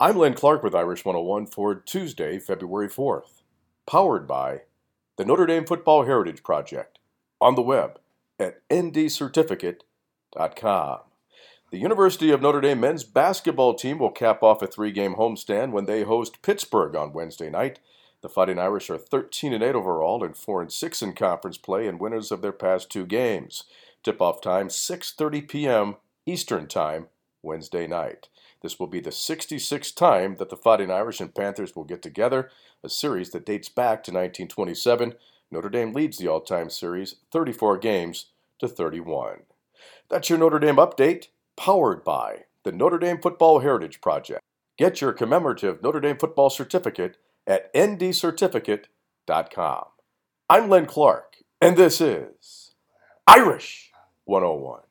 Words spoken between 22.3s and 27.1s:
of their past two games. Tip-off time 6:30 p.m. Eastern Time